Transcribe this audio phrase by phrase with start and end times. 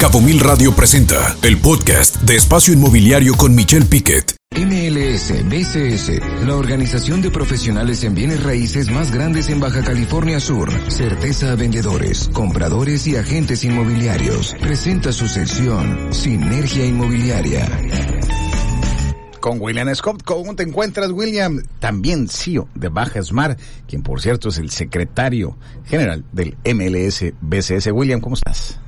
[0.00, 4.34] Cabo Mil Radio presenta el podcast de Espacio Inmobiliario con Michelle Piquet.
[4.56, 10.70] MLS BCS, la organización de profesionales en bienes raíces más grandes en Baja California Sur.
[10.90, 14.56] Certeza a vendedores, compradores y agentes inmobiliarios.
[14.58, 17.68] Presenta su sección Sinergia Inmobiliaria
[19.38, 20.22] con William Scott.
[20.22, 21.62] ¿Cómo te encuentras, William?
[21.78, 27.88] También CEO de Baja Smart, quien por cierto es el secretario general del MLS BCS.
[27.92, 28.80] William, ¿cómo estás?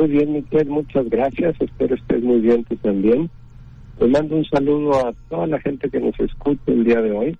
[0.00, 1.54] Muy bien, Miquel, muchas gracias.
[1.60, 3.28] Espero estés muy bien tú también.
[3.98, 7.38] Te mando un saludo a toda la gente que nos escucha el día de hoy.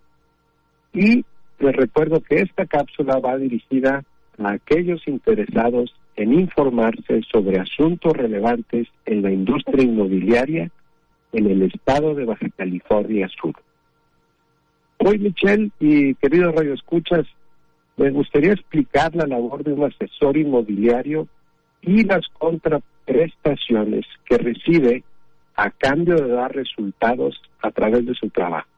[0.92, 1.24] Y
[1.58, 4.04] les recuerdo que esta cápsula va dirigida
[4.36, 10.70] a aquellos interesados en informarse sobre asuntos relevantes en la industria inmobiliaria
[11.32, 13.54] en el estado de Baja California Sur.
[14.98, 17.26] Hoy, Michelle y queridos radioescuchas,
[17.96, 21.26] me gustaría explicar la labor de un asesor inmobiliario
[21.82, 25.04] y las contraprestaciones que recibe
[25.56, 28.68] a cambio de dar resultados a través de su trabajo,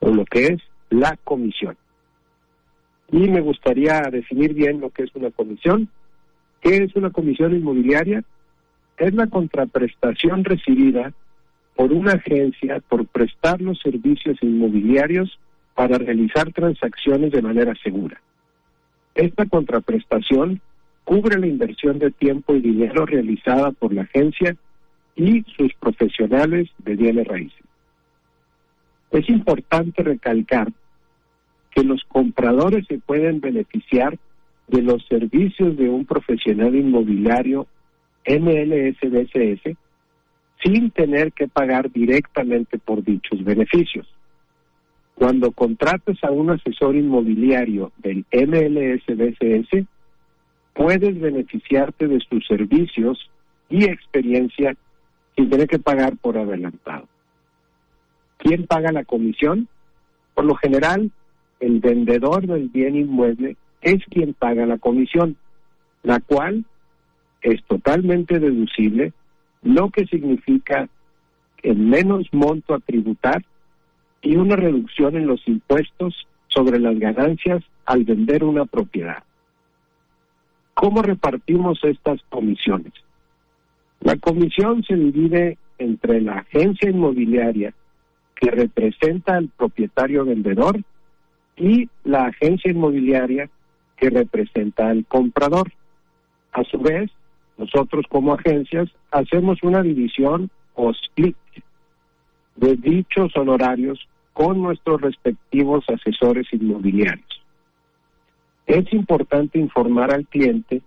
[0.00, 1.76] o lo que es la comisión.
[3.10, 5.88] Y me gustaría definir bien lo que es una comisión.
[6.60, 8.24] ¿Qué es una comisión inmobiliaria?
[8.96, 11.12] Es la contraprestación recibida
[11.74, 15.38] por una agencia por prestar los servicios inmobiliarios
[15.74, 18.20] para realizar transacciones de manera segura.
[19.14, 20.60] Esta contraprestación
[21.04, 24.56] cubre la inversión de tiempo y dinero realizada por la agencia
[25.16, 27.62] y sus profesionales de bienes raíces.
[29.10, 30.72] Es importante recalcar
[31.70, 34.18] que los compradores se pueden beneficiar
[34.68, 37.66] de los servicios de un profesional inmobiliario
[38.26, 39.76] MLSBCS
[40.62, 44.06] sin tener que pagar directamente por dichos beneficios.
[45.14, 49.86] Cuando contrates a un asesor inmobiliario del MLSBCS,
[50.74, 53.30] puedes beneficiarte de sus servicios
[53.70, 54.76] y experiencia
[55.36, 57.08] sin tener que pagar por adelantado.
[58.38, 59.68] ¿Quién paga la comisión?
[60.34, 61.10] Por lo general,
[61.60, 65.36] el vendedor del bien inmueble es quien paga la comisión,
[66.02, 66.64] la cual
[67.40, 69.12] es totalmente deducible
[69.62, 70.88] lo que significa
[71.62, 73.42] el menos monto a tributar
[74.20, 79.22] y una reducción en los impuestos sobre las ganancias al vender una propiedad.
[80.74, 82.92] ¿Cómo repartimos estas comisiones?
[84.00, 87.72] La comisión se divide entre la agencia inmobiliaria
[88.34, 90.80] que representa al propietario vendedor
[91.56, 93.48] y la agencia inmobiliaria
[93.96, 95.72] que representa al comprador.
[96.52, 97.10] A su vez,
[97.56, 101.36] nosotros como agencias hacemos una división o split
[102.56, 107.33] de dichos honorarios con nuestros respectivos asesores inmobiliarios.
[108.66, 110.82] Es importante informar al cliente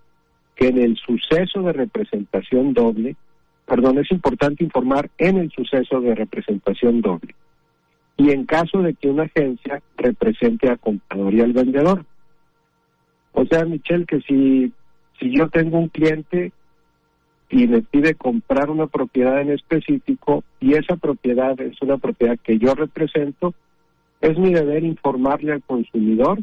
[0.55, 3.15] que en el suceso de representación doble,
[3.65, 7.35] perdón, es importante informar en el suceso de representación doble.
[8.17, 12.05] Y en caso de que una agencia represente a comprador y al vendedor.
[13.33, 14.73] O sea, Michelle, que si,
[15.19, 16.51] si yo tengo un cliente
[17.49, 22.57] y me pide comprar una propiedad en específico y esa propiedad es una propiedad que
[22.57, 23.53] yo represento,
[24.21, 26.39] es mi deber informarle al consumidor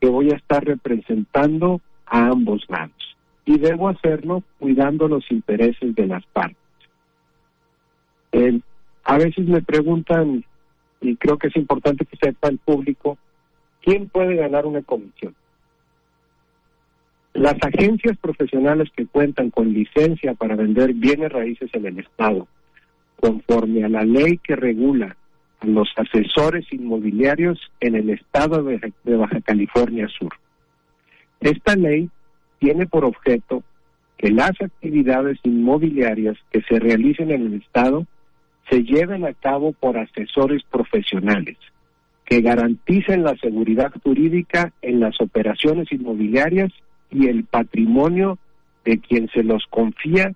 [0.00, 6.06] que voy a estar representando a ambos lados y debo hacerlo cuidando los intereses de
[6.06, 6.56] las partes.
[9.04, 10.44] a veces me preguntan,
[11.00, 13.16] y creo que es importante que sepa el público,
[13.80, 15.34] ¿quién puede ganar una comisión?
[17.34, 22.48] Las agencias profesionales que cuentan con licencia para vender bienes raíces en el Estado,
[23.20, 25.16] conforme a la ley que regula
[25.62, 30.34] los asesores inmobiliarios en el Estado de, Baja California Sur.
[31.40, 32.10] Esta ley
[32.58, 33.62] tiene por objeto
[34.16, 38.06] que las actividades inmobiliarias que se realicen en el Estado
[38.70, 41.56] se lleven a cabo por asesores profesionales
[42.24, 46.72] que garanticen la seguridad jurídica en las operaciones inmobiliarias
[47.10, 48.38] y el patrimonio
[48.84, 50.32] de quien se los confía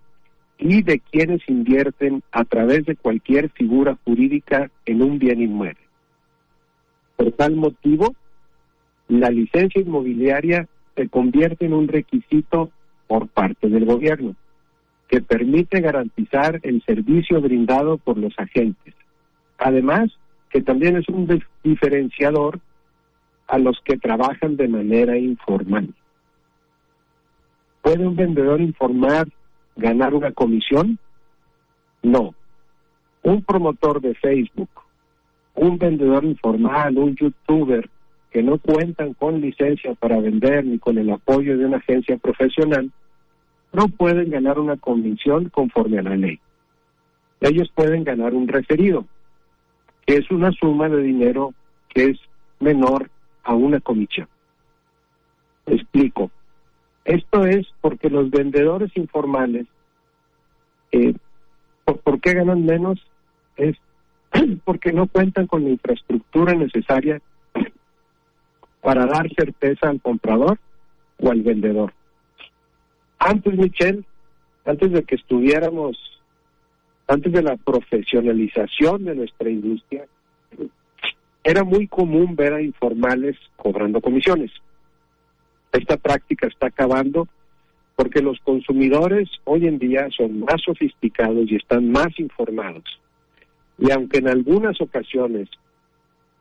[0.61, 5.81] y de quienes invierten a través de cualquier figura jurídica en un bien inmueble.
[7.17, 8.15] Por tal motivo,
[9.09, 12.71] la licencia inmobiliaria se convierte en un requisito
[13.07, 14.37] por parte del gobierno
[15.09, 18.95] que permite garantizar el servicio brindado por los agentes.
[19.59, 20.11] Además,
[20.51, 22.61] que también es un diferenciador
[23.49, 25.93] a los que trabajan de manera informal.
[27.83, 29.27] ¿Puede un vendedor informar
[29.81, 30.99] ganar una comisión?
[32.03, 32.35] No.
[33.23, 34.71] Un promotor de Facebook,
[35.55, 37.89] un vendedor informal, un youtuber
[38.31, 42.91] que no cuentan con licencia para vender ni con el apoyo de una agencia profesional,
[43.73, 46.39] no pueden ganar una comisión conforme a la ley.
[47.41, 49.07] Ellos pueden ganar un referido,
[50.07, 51.55] que es una suma de dinero
[51.89, 52.19] que es
[52.61, 53.11] menor
[53.43, 54.29] a una comisión.
[55.67, 56.31] Explico.
[57.11, 59.67] Esto es porque los vendedores informales,
[60.93, 61.13] eh,
[61.85, 63.05] ¿por, qué ganan menos?
[63.57, 63.77] Es
[64.65, 67.21] porque no cuentan con la infraestructura necesaria
[68.81, 70.61] para dar certeza al comprador
[71.19, 71.93] o al vendedor.
[73.19, 74.05] Antes, Michelle,
[74.65, 75.99] antes de que estuviéramos,
[77.09, 80.07] antes de la profesionalización de nuestra industria,
[81.43, 84.53] era muy común ver a informales cobrando comisiones.
[85.73, 87.29] Esta práctica está acabando
[87.97, 92.85] porque los consumidores hoy en día son más sofisticados y están más informados.
[93.79, 95.49] Y aunque en algunas ocasiones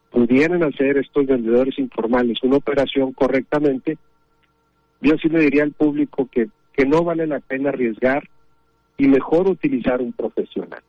[0.10, 3.98] pudieran hacer estos vendedores informales una operación correctamente,
[5.02, 8.28] yo sí le diría al público que, que no vale la pena arriesgar
[8.98, 10.82] y mejor utilizar un profesional.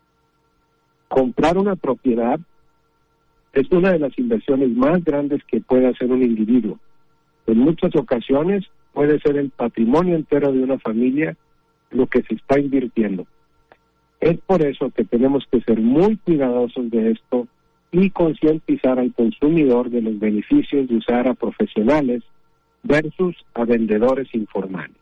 [1.09, 2.41] Comprar una propiedad
[3.53, 6.79] es una de las inversiones más grandes que puede hacer un individuo.
[7.51, 11.37] En muchas ocasiones puede ser el patrimonio entero de una familia
[11.91, 13.27] lo que se está invirtiendo.
[14.21, 17.49] Es por eso que tenemos que ser muy cuidadosos de esto
[17.91, 22.23] y concientizar al consumidor de los beneficios de usar a profesionales
[22.85, 24.97] versus a vendedores informales.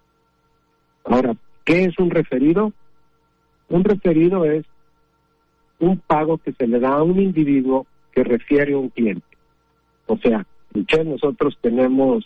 [1.04, 2.72] Ahora, ¿qué es un referido?
[3.68, 4.64] Un referido es
[5.80, 9.26] un pago que se le da a un individuo que refiere a un cliente.
[10.06, 10.46] O sea,
[11.04, 12.24] nosotros tenemos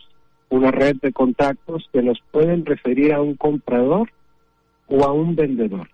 [0.52, 4.10] una red de contactos que nos pueden referir a un comprador
[4.86, 5.88] o a un vendedor.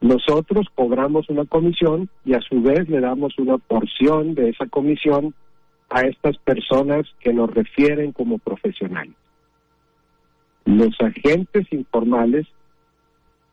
[0.00, 5.32] Nosotros cobramos una comisión y a su vez le damos una porción de esa comisión
[5.88, 9.14] a estas personas que nos refieren como profesionales.
[10.64, 12.48] Los agentes informales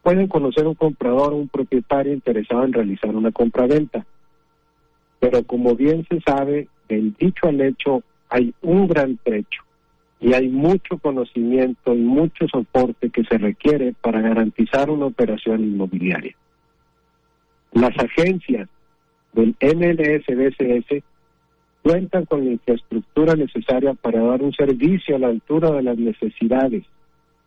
[0.02, 4.04] pueden conocer un comprador o un propietario interesado en realizar una compraventa,
[5.20, 9.63] pero como bien se sabe, del dicho al hecho hay un gran trecho
[10.24, 16.34] y hay mucho conocimiento y mucho soporte que se requiere para garantizar una operación inmobiliaria.
[17.74, 18.70] Las agencias
[19.34, 21.04] del NLS-BCS
[21.82, 26.86] cuentan con la infraestructura necesaria para dar un servicio a la altura de las necesidades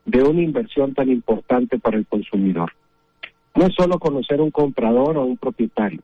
[0.04, 2.72] de una inversión tan importante para el consumidor.
[3.54, 6.02] No es solo conocer un comprador o un propietario,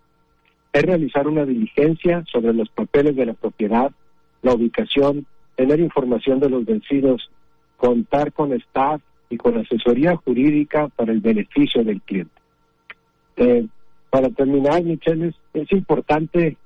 [0.72, 3.92] es realizar una diligencia sobre los papeles de la propiedad,
[4.40, 5.26] la ubicación,
[5.56, 7.31] tener información de los vencidos,
[7.76, 12.40] contar con staff y con asesoría jurídica para el beneficio del cliente.
[13.37, 13.66] Eh,
[14.10, 16.56] para terminar, Michelle, es, importante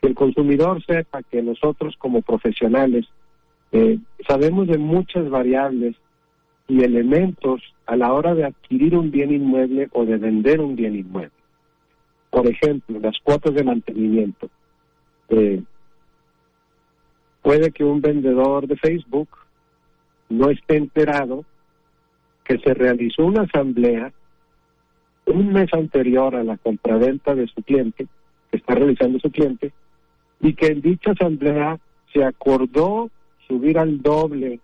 [0.00, 3.06] que el consumidor sepa que nosotros como profesionales
[3.72, 3.98] eh,
[4.28, 5.96] sabemos de muchas variables
[6.68, 10.94] y elementos a la hora de adquirir un bien inmueble o de vender un bien
[10.94, 11.32] inmueble.
[12.30, 14.50] Por ejemplo, las cuotas de mantenimiento.
[15.30, 15.62] Eh,
[17.42, 19.28] puede que un vendedor de Facebook
[20.28, 21.44] no esté enterado
[22.44, 24.12] que se realizó una asamblea
[25.26, 28.06] un mes anterior a la compraventa de su cliente,
[28.50, 29.72] que está realizando su cliente,
[30.40, 31.78] y que en dicha asamblea
[32.12, 33.10] se acordó
[33.46, 34.60] subir al doble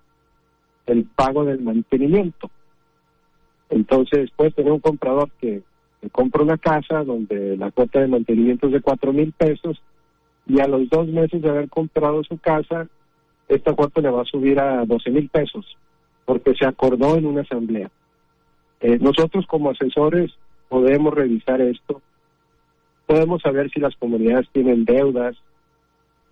[0.87, 2.51] el pago del mantenimiento.
[3.71, 5.63] Entonces, puede tener un comprador que
[6.11, 9.81] compra una casa donde la cuota de mantenimiento es de cuatro mil pesos
[10.49, 12.89] y a los dos meses de haber comprado su casa,
[13.49, 15.77] esta cuota le va a subir a doce mil pesos
[16.25, 17.91] porque se acordó en una asamblea.
[18.81, 20.33] Eh, nosotros como asesores
[20.69, 22.03] podemos revisar esto,
[23.07, 25.37] podemos saber si las comunidades tienen deudas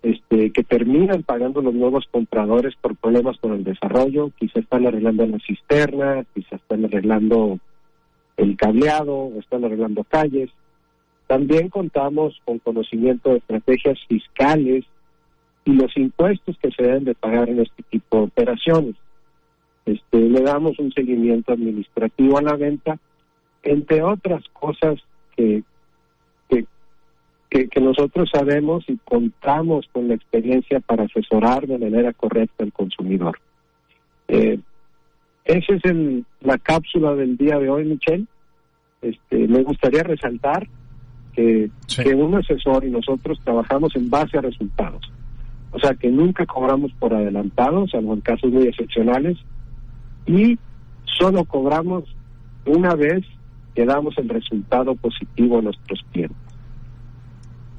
[0.03, 5.25] este, que terminan pagando los nuevos compradores por problemas con el desarrollo, quizá están arreglando
[5.25, 7.59] la cisterna, quizá están arreglando
[8.37, 10.51] el cableado están arreglando calles.
[11.27, 14.85] También contamos con conocimiento de estrategias fiscales
[15.65, 18.95] y los impuestos que se deben de pagar en este tipo de operaciones.
[19.85, 22.97] Este, le damos un seguimiento administrativo a la venta,
[23.63, 24.99] entre otras cosas
[25.35, 25.63] que,
[27.49, 33.39] que, nosotros sabemos y contamos con la experiencia para asesorar de manera correcta al consumidor.
[34.27, 34.59] Eh,
[35.45, 38.25] esa es el, la cápsula del día de hoy, Michelle.
[39.01, 40.67] Este, me gustaría resaltar
[41.37, 41.69] que,
[42.03, 45.03] que un asesor y nosotros trabajamos en base a resultados.
[45.71, 49.37] O sea, que nunca cobramos por adelantado, salvo en casos muy excepcionales,
[50.25, 50.57] y
[51.05, 52.05] solo cobramos
[52.65, 53.23] una vez
[53.75, 56.46] que damos el resultado positivo a nuestros clientes.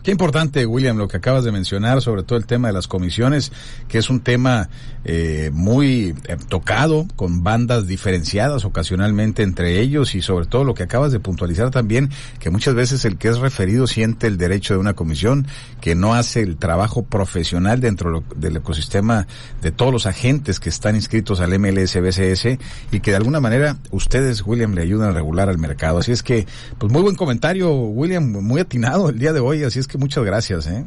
[0.03, 3.51] Qué importante, William, lo que acabas de mencionar, sobre todo el tema de las comisiones,
[3.89, 4.71] que es un tema
[5.05, 10.85] eh, muy eh, tocado, con bandas diferenciadas ocasionalmente entre ellos y sobre todo lo que
[10.85, 14.81] acabas de puntualizar también, que muchas veces el que es referido siente el derecho de
[14.81, 15.47] una comisión,
[15.81, 19.27] que no hace el trabajo profesional dentro del ecosistema
[19.63, 22.59] de todos los agentes que están inscritos al MLSBCS
[22.93, 25.99] y que de alguna manera ustedes, William, le ayudan a regular al mercado.
[25.99, 26.47] Así es que,
[26.79, 30.25] pues muy buen comentario, William, muy atinado el día de hoy, así es que muchas
[30.25, 30.67] gracias.
[30.67, 30.85] ¿eh?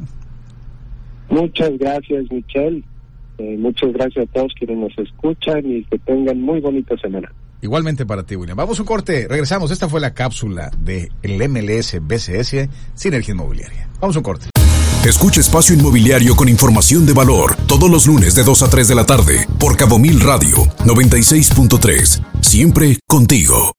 [1.28, 2.82] Muchas gracias, Michelle.
[3.38, 7.32] Eh, muchas gracias a todos quienes nos escuchan y que tengan muy bonita semana.
[7.62, 8.56] Igualmente para ti, William.
[8.56, 9.70] Vamos a un corte, regresamos.
[9.70, 13.88] Esta fue la cápsula de el MLS BCS Sinergia Inmobiliaria.
[14.00, 14.46] Vamos a un corte.
[15.04, 18.94] Escucha Espacio Inmobiliario con información de valor todos los lunes de 2 a 3 de
[18.94, 22.22] la tarde por Cabo Mil Radio 96.3.
[22.40, 23.70] Siempre contigo.